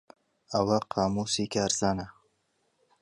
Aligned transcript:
ئەوە 0.51 0.77
قامووسی 0.93 1.45
کارزانە. 1.53 2.07